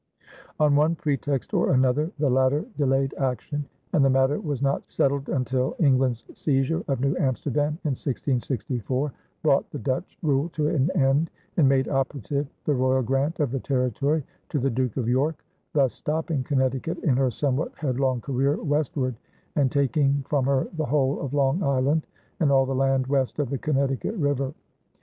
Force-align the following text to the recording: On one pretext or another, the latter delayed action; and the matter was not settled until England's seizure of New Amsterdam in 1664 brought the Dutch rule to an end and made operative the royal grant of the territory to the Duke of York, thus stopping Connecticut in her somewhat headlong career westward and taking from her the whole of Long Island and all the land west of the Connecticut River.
On 0.59 0.75
one 0.75 0.95
pretext 0.95 1.53
or 1.53 1.73
another, 1.75 2.11
the 2.17 2.27
latter 2.31 2.65
delayed 2.75 3.13
action; 3.19 3.65
and 3.93 4.03
the 4.03 4.09
matter 4.09 4.39
was 4.39 4.59
not 4.59 4.89
settled 4.89 5.29
until 5.29 5.75
England's 5.79 6.25
seizure 6.33 6.83
of 6.87 6.99
New 7.01 7.15
Amsterdam 7.19 7.77
in 7.83 7.91
1664 7.91 9.13
brought 9.43 9.69
the 9.69 9.77
Dutch 9.77 10.17
rule 10.23 10.49
to 10.53 10.69
an 10.69 10.89
end 10.97 11.29
and 11.57 11.69
made 11.69 11.87
operative 11.87 12.47
the 12.65 12.73
royal 12.73 13.03
grant 13.03 13.39
of 13.39 13.51
the 13.51 13.59
territory 13.59 14.23
to 14.49 14.57
the 14.57 14.71
Duke 14.71 14.97
of 14.97 15.07
York, 15.07 15.45
thus 15.73 15.93
stopping 15.93 16.43
Connecticut 16.43 16.97
in 17.03 17.15
her 17.17 17.29
somewhat 17.29 17.71
headlong 17.75 18.21
career 18.21 18.55
westward 18.55 19.13
and 19.55 19.71
taking 19.71 20.23
from 20.27 20.45
her 20.45 20.67
the 20.77 20.85
whole 20.85 21.21
of 21.21 21.35
Long 21.35 21.61
Island 21.61 22.07
and 22.39 22.51
all 22.51 22.65
the 22.65 22.73
land 22.73 23.05
west 23.05 23.37
of 23.37 23.51
the 23.51 23.59
Connecticut 23.59 24.15
River. 24.15 24.55